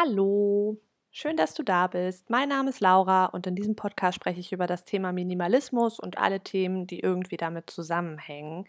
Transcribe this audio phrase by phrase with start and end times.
[0.00, 2.30] Hallo, schön, dass du da bist.
[2.30, 6.18] Mein Name ist Laura und in diesem Podcast spreche ich über das Thema Minimalismus und
[6.18, 8.68] alle Themen, die irgendwie damit zusammenhängen.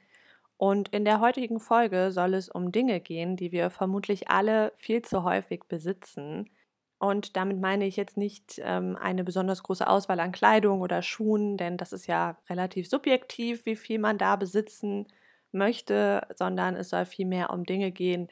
[0.58, 5.04] Und in der heutigen Folge soll es um Dinge gehen, die wir vermutlich alle viel
[5.04, 6.50] zu häufig besitzen.
[6.98, 11.58] Und damit meine ich jetzt nicht ähm, eine besonders große Auswahl an Kleidung oder Schuhen,
[11.58, 15.06] denn das ist ja relativ subjektiv, wie viel man da besitzen
[15.52, 18.30] möchte, sondern es soll vielmehr um Dinge gehen,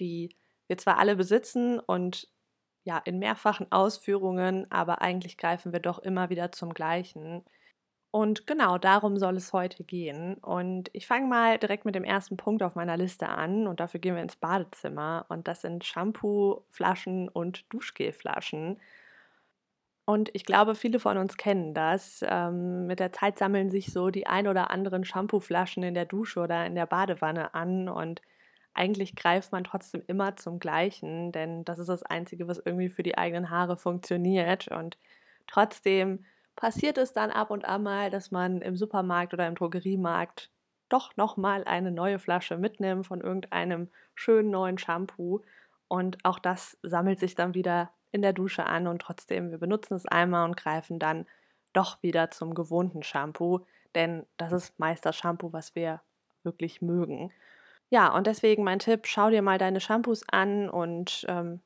[0.00, 0.30] die
[0.66, 2.28] wir zwar alle besitzen und
[2.88, 7.44] ja, in mehrfachen Ausführungen, aber eigentlich greifen wir doch immer wieder zum Gleichen.
[8.10, 10.36] Und genau darum soll es heute gehen.
[10.36, 13.66] Und ich fange mal direkt mit dem ersten Punkt auf meiner Liste an.
[13.66, 15.26] Und dafür gehen wir ins Badezimmer.
[15.28, 18.80] Und das sind Shampoo-Flaschen und Duschgelflaschen.
[20.06, 22.24] Und ich glaube, viele von uns kennen das.
[22.26, 26.40] Ähm, mit der Zeit sammeln sich so die ein oder anderen Shampooflaschen in der Dusche
[26.40, 27.90] oder in der Badewanne an.
[27.90, 28.22] Und
[28.78, 33.02] eigentlich greift man trotzdem immer zum Gleichen, denn das ist das Einzige, was irgendwie für
[33.02, 34.68] die eigenen Haare funktioniert.
[34.68, 34.96] Und
[35.48, 36.24] trotzdem
[36.56, 40.50] passiert es dann ab und an mal, dass man im Supermarkt oder im Drogeriemarkt
[40.88, 45.42] doch nochmal eine neue Flasche mitnimmt von irgendeinem schönen neuen Shampoo.
[45.88, 49.94] Und auch das sammelt sich dann wieder in der Dusche an und trotzdem, wir benutzen
[49.94, 51.26] es einmal und greifen dann
[51.72, 56.00] doch wieder zum gewohnten Shampoo, denn das ist meist das Shampoo, was wir
[56.42, 57.32] wirklich mögen.
[57.90, 61.60] Ja, und deswegen mein Tipp, schau dir mal deine Shampoos an und ähm,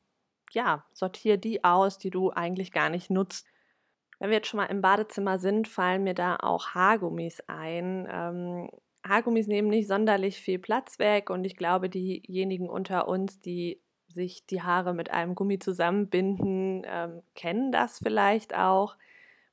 [0.53, 3.47] ja, sortiere die aus, die du eigentlich gar nicht nutzt.
[4.19, 8.07] Wenn wir jetzt schon mal im Badezimmer sind, fallen mir da auch Haargummis ein.
[8.11, 8.71] Ähm,
[9.05, 14.47] Haargummis nehmen nicht sonderlich viel Platz weg und ich glaube, diejenigen unter uns, die sich
[14.47, 18.97] die Haare mit einem Gummi zusammenbinden, ähm, kennen das vielleicht auch.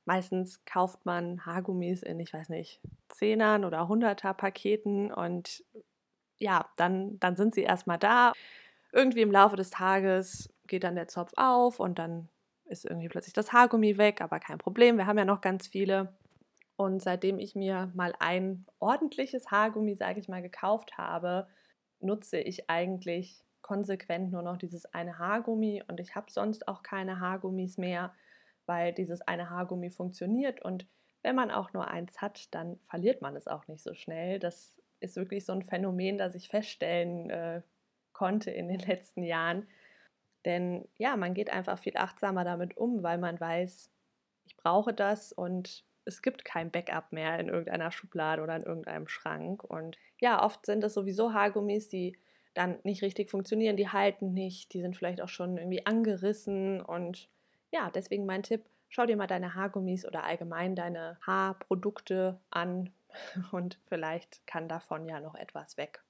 [0.04, 5.64] Meistens kauft man Haargummis in, ich weiß nicht, Zehnern oder Hunderter Paketen und
[6.40, 8.32] ja, dann, dann sind sie erstmal da.
[8.92, 12.28] Irgendwie im Laufe des Tages geht dann der Zopf auf und dann
[12.64, 16.14] ist irgendwie plötzlich das Haargummi weg, aber kein Problem, wir haben ja noch ganz viele.
[16.76, 21.46] Und seitdem ich mir mal ein ordentliches Haargummi, sage ich mal, gekauft habe,
[22.00, 27.20] nutze ich eigentlich konsequent nur noch dieses eine Haargummi und ich habe sonst auch keine
[27.20, 28.14] Haargummis mehr,
[28.66, 30.86] weil dieses eine Haargummi funktioniert und
[31.22, 34.38] wenn man auch nur eins hat, dann verliert man es auch nicht so schnell.
[34.38, 37.62] Das ist wirklich so ein Phänomen, das ich feststellen äh,
[38.12, 39.66] konnte in den letzten Jahren.
[40.44, 43.90] Denn ja, man geht einfach viel achtsamer damit um, weil man weiß,
[44.46, 49.06] ich brauche das und es gibt kein Backup mehr in irgendeiner Schublade oder in irgendeinem
[49.06, 49.62] Schrank.
[49.64, 52.16] Und ja, oft sind es sowieso Haargummis, die
[52.54, 56.80] dann nicht richtig funktionieren, die halten nicht, die sind vielleicht auch schon irgendwie angerissen.
[56.80, 57.28] Und
[57.70, 62.90] ja, deswegen mein Tipp, schau dir mal deine Haargummis oder allgemein deine Haarprodukte an,
[63.52, 66.02] und vielleicht kann davon ja noch etwas weg.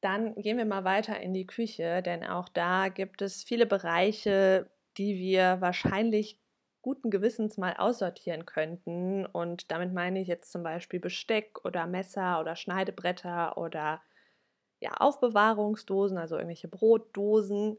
[0.00, 4.70] Dann gehen wir mal weiter in die Küche, denn auch da gibt es viele Bereiche,
[4.98, 6.38] die wir wahrscheinlich
[6.82, 9.26] guten Gewissens mal aussortieren könnten.
[9.26, 14.00] Und damit meine ich jetzt zum Beispiel Besteck oder Messer oder Schneidebretter oder
[14.78, 17.78] ja, Aufbewahrungsdosen, also irgendwelche Brotdosen.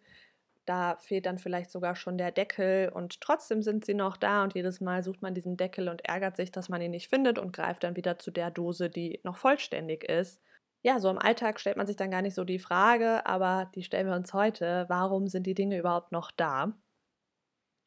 [0.67, 4.53] Da fehlt dann vielleicht sogar schon der Deckel und trotzdem sind sie noch da und
[4.53, 7.53] jedes Mal sucht man diesen Deckel und ärgert sich, dass man ihn nicht findet und
[7.53, 10.41] greift dann wieder zu der Dose, die noch vollständig ist.
[10.83, 13.83] Ja, so im Alltag stellt man sich dann gar nicht so die Frage, aber die
[13.83, 16.73] stellen wir uns heute, warum sind die Dinge überhaupt noch da?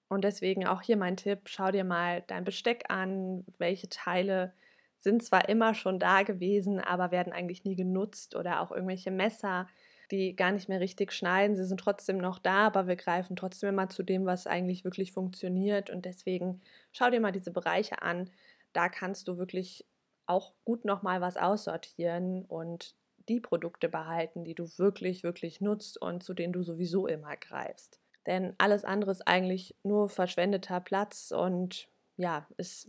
[0.08, 4.54] Und deswegen auch hier mein Tipp, schau dir mal dein Besteck an, welche Teile
[4.98, 9.68] sind zwar immer schon da gewesen, aber werden eigentlich nie genutzt oder auch irgendwelche Messer,
[10.10, 11.56] die gar nicht mehr richtig schneiden.
[11.56, 15.12] Sie sind trotzdem noch da, aber wir greifen trotzdem immer zu dem, was eigentlich wirklich
[15.12, 15.91] funktioniert.
[15.91, 16.60] Und deswegen
[16.93, 18.31] schau dir mal diese Bereiche an.
[18.72, 19.87] Da kannst du wirklich
[20.26, 22.94] auch gut nochmal was aussortieren und
[23.28, 28.00] die Produkte behalten, die du wirklich, wirklich nutzt und zu denen du sowieso immer greifst.
[28.27, 32.88] Denn alles andere ist eigentlich nur verschwendeter Platz und ja, es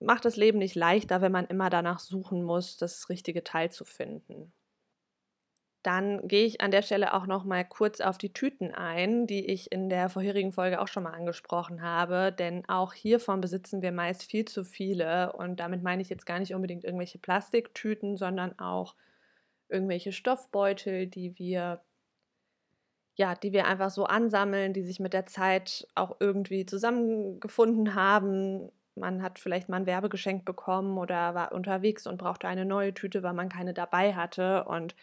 [0.00, 3.84] macht das Leben nicht leichter, wenn man immer danach suchen muss, das richtige Teil zu
[3.84, 4.52] finden.
[5.84, 9.44] Dann gehe ich an der Stelle auch noch mal kurz auf die Tüten ein, die
[9.44, 13.92] ich in der vorherigen Folge auch schon mal angesprochen habe, denn auch hiervon besitzen wir
[13.92, 15.34] meist viel zu viele.
[15.34, 18.94] Und damit meine ich jetzt gar nicht unbedingt irgendwelche Plastiktüten, sondern auch
[19.68, 21.82] irgendwelche Stoffbeutel, die wir
[23.16, 28.70] ja, die wir einfach so ansammeln, die sich mit der Zeit auch irgendwie zusammengefunden haben.
[28.96, 33.22] Man hat vielleicht mal ein Werbegeschenk bekommen oder war unterwegs und brauchte eine neue Tüte,
[33.22, 34.64] weil man keine dabei hatte.
[34.64, 34.96] Und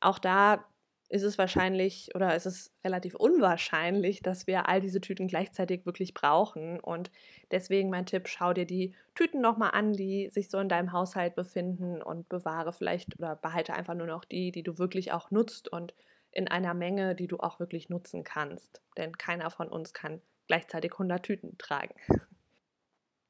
[0.00, 0.64] auch da
[1.10, 6.12] ist es wahrscheinlich oder ist es relativ unwahrscheinlich, dass wir all diese Tüten gleichzeitig wirklich
[6.12, 6.80] brauchen.
[6.80, 7.10] Und
[7.50, 11.34] deswegen mein Tipp, schau dir die Tüten nochmal an, die sich so in deinem Haushalt
[11.34, 15.72] befinden und bewahre vielleicht oder behalte einfach nur noch die, die du wirklich auch nutzt
[15.72, 15.94] und
[16.30, 18.82] in einer Menge, die du auch wirklich nutzen kannst.
[18.98, 21.94] Denn keiner von uns kann gleichzeitig 100 Tüten tragen.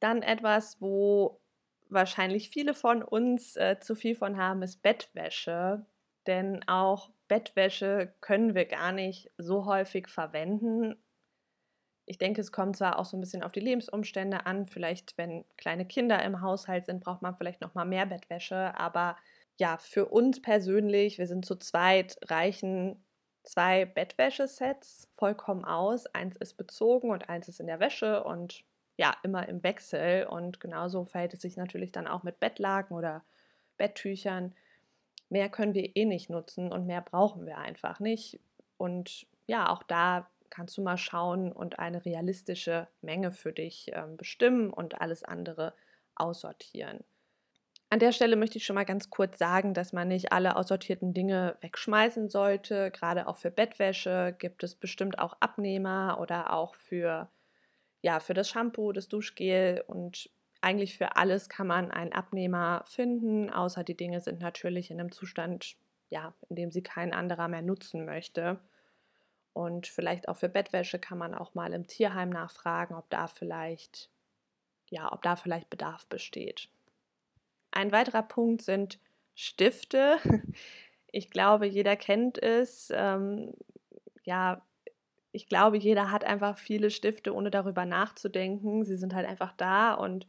[0.00, 1.40] Dann etwas, wo
[1.88, 5.86] wahrscheinlich viele von uns äh, zu viel von haben, ist Bettwäsche.
[6.28, 10.94] Denn auch Bettwäsche können wir gar nicht so häufig verwenden.
[12.04, 14.66] Ich denke, es kommt zwar auch so ein bisschen auf die Lebensumstände an.
[14.66, 18.78] Vielleicht, wenn kleine Kinder im Haushalt sind, braucht man vielleicht noch mal mehr Bettwäsche.
[18.78, 19.16] Aber
[19.58, 23.02] ja, für uns persönlich, wir sind zu zweit, reichen
[23.42, 26.06] zwei Bettwäschesets vollkommen aus.
[26.06, 28.64] Eins ist bezogen und eins ist in der Wäsche und
[28.98, 30.26] ja, immer im Wechsel.
[30.26, 33.24] Und genauso verhält es sich natürlich dann auch mit Bettlaken oder
[33.78, 34.54] Betttüchern.
[35.28, 38.40] Mehr können wir eh nicht nutzen und mehr brauchen wir einfach nicht.
[38.76, 44.04] Und ja, auch da kannst du mal schauen und eine realistische Menge für dich äh,
[44.16, 45.74] bestimmen und alles andere
[46.14, 47.04] aussortieren.
[47.90, 51.14] An der Stelle möchte ich schon mal ganz kurz sagen, dass man nicht alle aussortierten
[51.14, 52.90] Dinge wegschmeißen sollte.
[52.90, 57.30] Gerade auch für Bettwäsche gibt es bestimmt auch Abnehmer oder auch für,
[58.02, 63.50] ja, für das Shampoo, das Duschgel und eigentlich für alles kann man einen Abnehmer finden,
[63.50, 65.76] außer die Dinge sind natürlich in einem Zustand,
[66.10, 68.58] ja, in dem sie kein anderer mehr nutzen möchte.
[69.52, 74.10] Und vielleicht auch für Bettwäsche kann man auch mal im Tierheim nachfragen, ob da vielleicht,
[74.88, 76.68] ja, ob da vielleicht Bedarf besteht.
[77.70, 78.98] Ein weiterer Punkt sind
[79.34, 80.16] Stifte.
[81.10, 82.92] Ich glaube, jeder kennt es.
[82.94, 83.54] Ähm,
[84.24, 84.60] ja,
[85.32, 88.84] ich glaube, jeder hat einfach viele Stifte, ohne darüber nachzudenken.
[88.84, 90.26] Sie sind halt einfach da und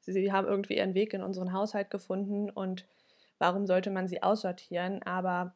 [0.00, 2.50] sie haben irgendwie ihren Weg in unseren Haushalt gefunden.
[2.50, 2.86] Und
[3.38, 5.02] warum sollte man sie aussortieren?
[5.02, 5.54] Aber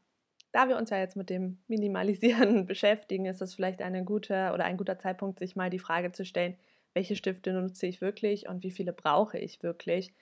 [0.52, 4.64] da wir uns ja jetzt mit dem Minimalisieren beschäftigen, ist es vielleicht eine gute oder
[4.64, 6.56] ein guter Zeitpunkt, sich mal die Frage zu stellen,
[6.92, 10.14] welche Stifte nutze ich wirklich und wie viele brauche ich wirklich?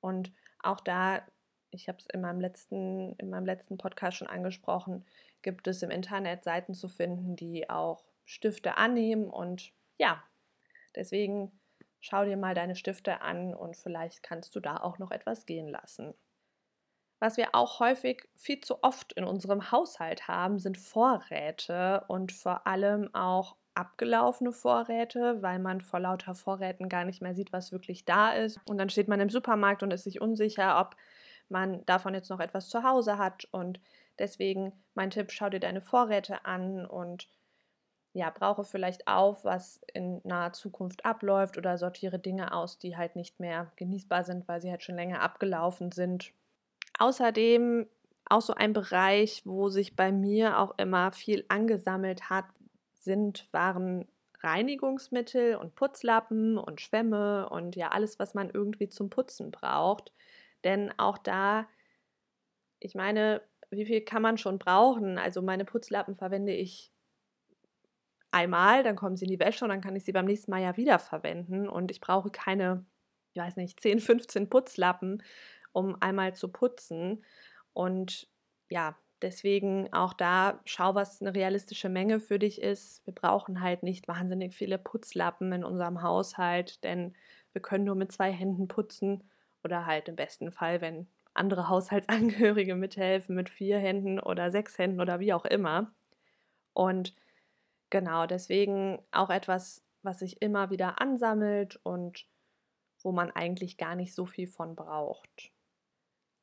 [0.00, 0.32] Und
[0.62, 1.22] auch da,
[1.70, 5.04] ich habe es in meinem letzten, in meinem letzten Podcast schon angesprochen,
[5.42, 9.28] gibt es im Internet Seiten zu finden, die auch Stifte annehmen.
[9.28, 10.22] Und ja,
[10.96, 11.52] deswegen
[12.04, 15.68] schau dir mal deine Stifte an und vielleicht kannst du da auch noch etwas gehen
[15.68, 16.12] lassen.
[17.18, 22.66] Was wir auch häufig viel zu oft in unserem Haushalt haben, sind Vorräte und vor
[22.66, 28.04] allem auch abgelaufene Vorräte, weil man vor lauter Vorräten gar nicht mehr sieht, was wirklich
[28.04, 28.60] da ist.
[28.68, 30.96] Und dann steht man im Supermarkt und ist sich unsicher, ob
[31.48, 33.48] man davon jetzt noch etwas zu Hause hat.
[33.50, 33.80] Und
[34.18, 37.28] deswegen mein Tipp, schau dir deine Vorräte an und
[38.14, 43.16] ja, brauche vielleicht auf, was in naher Zukunft abläuft oder sortiere Dinge aus, die halt
[43.16, 46.32] nicht mehr genießbar sind, weil sie halt schon länger abgelaufen sind.
[46.96, 47.88] Außerdem
[48.26, 52.44] auch so ein Bereich, wo sich bei mir auch immer viel angesammelt hat,
[52.94, 54.06] sind, waren
[54.40, 60.12] Reinigungsmittel und Putzlappen und Schwämme und ja alles, was man irgendwie zum Putzen braucht.
[60.62, 61.66] Denn auch da,
[62.78, 65.18] ich meine, wie viel kann man schon brauchen?
[65.18, 66.93] Also meine Putzlappen verwende ich
[68.34, 70.62] einmal, dann kommen sie in die Wäsche und dann kann ich sie beim nächsten Mal
[70.62, 71.68] ja wieder verwenden.
[71.68, 72.84] Und ich brauche keine,
[73.32, 75.22] ich weiß nicht, 10, 15 Putzlappen,
[75.72, 77.24] um einmal zu putzen.
[77.72, 78.28] Und
[78.68, 83.06] ja, Deswegen auch da, schau, was eine realistische Menge für dich ist.
[83.06, 87.14] Wir brauchen halt nicht wahnsinnig viele Putzlappen in unserem Haushalt, denn
[87.52, 89.24] wir können nur mit zwei Händen putzen
[89.62, 95.00] oder halt im besten Fall, wenn andere Haushaltsangehörige mithelfen, mit vier Händen oder sechs Händen
[95.00, 95.94] oder wie auch immer.
[96.74, 97.14] Und
[97.90, 102.26] genau deswegen auch etwas, was sich immer wieder ansammelt und
[103.02, 105.52] wo man eigentlich gar nicht so viel von braucht.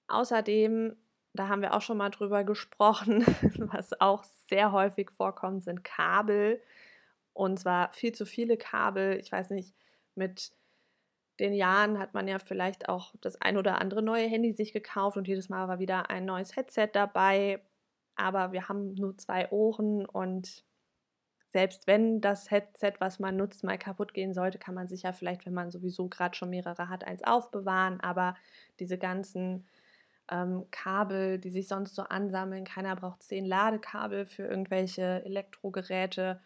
[0.07, 0.95] Außerdem
[1.33, 3.25] da haben wir auch schon mal drüber gesprochen,
[3.57, 6.61] was auch sehr häufig vorkommt, sind Kabel.
[7.33, 9.17] Und zwar viel zu viele Kabel.
[9.19, 9.73] Ich weiß nicht,
[10.15, 10.51] mit
[11.39, 15.17] den Jahren hat man ja vielleicht auch das ein oder andere neue Handy sich gekauft
[15.17, 17.63] und jedes Mal war wieder ein neues Headset dabei.
[18.15, 20.65] Aber wir haben nur zwei Ohren und
[21.51, 25.11] selbst wenn das Headset, was man nutzt, mal kaputt gehen sollte, kann man sich ja
[25.11, 27.99] vielleicht, wenn man sowieso gerade schon mehrere hat, eins aufbewahren.
[27.99, 28.35] Aber
[28.79, 29.65] diese ganzen
[30.31, 32.63] ähm, Kabel, die sich sonst so ansammeln.
[32.63, 36.39] Keiner braucht zehn Ladekabel für irgendwelche Elektrogeräte.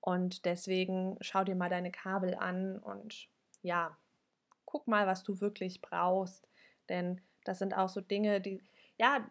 [0.00, 3.28] Und deswegen schau dir mal deine Kabel an und
[3.62, 3.96] ja,
[4.64, 6.48] guck mal, was du wirklich brauchst.
[6.88, 8.62] Denn das sind auch so Dinge, die,
[8.98, 9.26] ja,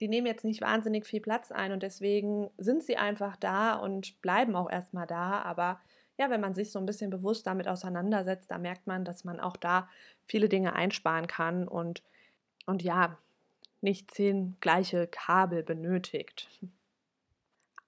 [0.00, 4.20] die nehmen jetzt nicht wahnsinnig viel Platz ein und deswegen sind sie einfach da und
[4.22, 5.42] bleiben auch erstmal da.
[5.42, 5.80] Aber
[6.16, 9.40] ja, wenn man sich so ein bisschen bewusst damit auseinandersetzt, da merkt man, dass man
[9.40, 9.88] auch da
[10.26, 12.02] viele Dinge einsparen kann und,
[12.66, 13.18] und ja,
[13.82, 16.48] nicht zehn gleiche Kabel benötigt.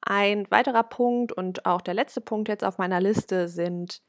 [0.01, 4.03] Ein weiterer Punkt und auch der letzte Punkt jetzt auf meiner Liste sind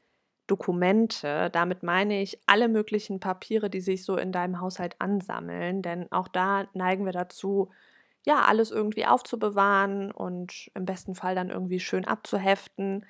[0.46, 1.50] Dokumente.
[1.50, 6.28] Damit meine ich alle möglichen Papiere, die sich so in deinem Haushalt ansammeln, denn auch
[6.28, 7.70] da neigen wir dazu,
[8.26, 13.04] ja, alles irgendwie aufzubewahren und im besten Fall dann irgendwie schön abzuheften.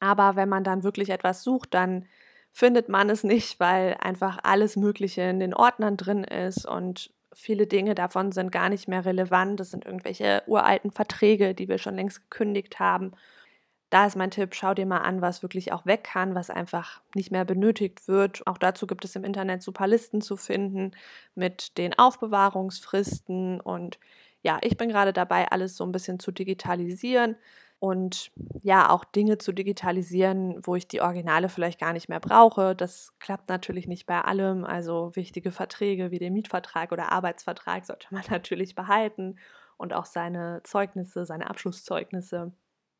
[0.00, 2.06] Aber wenn man dann wirklich etwas sucht, dann
[2.52, 7.66] findet man es nicht, weil einfach alles Mögliche in den Ordnern drin ist und viele
[7.66, 9.60] Dinge davon sind gar nicht mehr relevant.
[9.60, 13.12] Das sind irgendwelche uralten Verträge, die wir schon längst gekündigt haben.
[13.90, 17.00] Da ist mein Tipp, schau dir mal an, was wirklich auch weg kann, was einfach
[17.14, 18.46] nicht mehr benötigt wird.
[18.46, 20.92] Auch dazu gibt es im Internet super Listen zu finden
[21.34, 23.60] mit den Aufbewahrungsfristen.
[23.60, 23.98] Und
[24.42, 27.36] ja, ich bin gerade dabei, alles so ein bisschen zu digitalisieren
[27.80, 28.30] und
[28.62, 32.76] ja, auch Dinge zu digitalisieren, wo ich die Originale vielleicht gar nicht mehr brauche.
[32.76, 34.64] Das klappt natürlich nicht bei allem.
[34.64, 39.38] Also wichtige Verträge wie den Mietvertrag oder Arbeitsvertrag sollte man natürlich behalten
[39.78, 42.52] und auch seine Zeugnisse, seine Abschlusszeugnisse.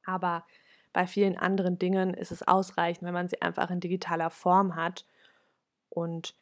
[0.05, 0.45] Aber
[0.93, 5.07] bei vielen anderen Dingen ist es ausreichend, wenn man sie einfach in digitaler Form hat.
[5.89, 6.35] Und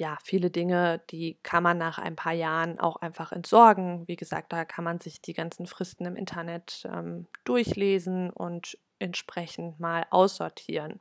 [0.00, 4.08] ja, viele Dinge, die kann man nach ein paar Jahren auch einfach entsorgen.
[4.08, 9.78] Wie gesagt, da kann man sich die ganzen Fristen im Internet ähm, durchlesen und entsprechend
[9.78, 11.00] mal aussortieren.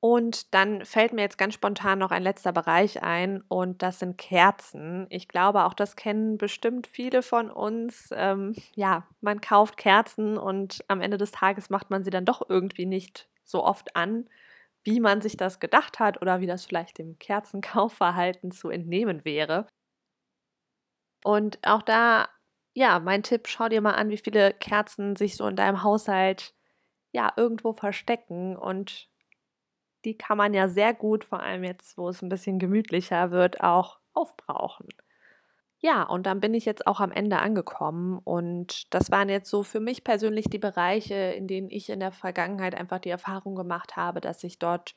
[0.00, 4.16] Und dann fällt mir jetzt ganz spontan noch ein letzter Bereich ein und das sind
[4.16, 5.06] Kerzen.
[5.10, 8.10] Ich glaube, auch das kennen bestimmt viele von uns.
[8.12, 12.48] Ähm, ja, man kauft Kerzen und am Ende des Tages macht man sie dann doch
[12.48, 14.28] irgendwie nicht so oft an,
[14.84, 19.66] wie man sich das gedacht hat oder wie das vielleicht dem Kerzenkaufverhalten zu entnehmen wäre.
[21.24, 22.28] Und auch da,
[22.74, 26.54] ja, mein Tipp, schau dir mal an, wie viele Kerzen sich so in deinem Haushalt
[27.12, 29.08] ja irgendwo verstecken und
[30.08, 33.60] die kann man ja sehr gut, vor allem jetzt, wo es ein bisschen gemütlicher wird,
[33.60, 34.88] auch aufbrauchen.
[35.80, 39.62] Ja, und dann bin ich jetzt auch am Ende angekommen und das waren jetzt so
[39.62, 43.96] für mich persönlich die Bereiche, in denen ich in der Vergangenheit einfach die Erfahrung gemacht
[43.96, 44.94] habe, dass sich dort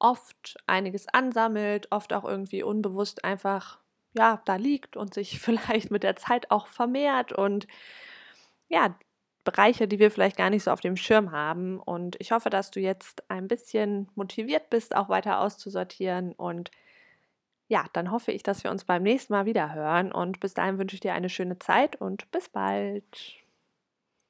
[0.00, 3.78] oft einiges ansammelt, oft auch irgendwie unbewusst einfach
[4.14, 7.66] ja, da liegt und sich vielleicht mit der Zeit auch vermehrt und
[8.68, 8.96] ja,
[9.44, 11.80] Bereiche, die wir vielleicht gar nicht so auf dem Schirm haben.
[11.80, 16.32] Und ich hoffe, dass du jetzt ein bisschen motiviert bist, auch weiter auszusortieren.
[16.32, 16.70] Und
[17.68, 20.12] ja, dann hoffe ich, dass wir uns beim nächsten Mal wieder hören.
[20.12, 23.39] Und bis dahin wünsche ich dir eine schöne Zeit und bis bald.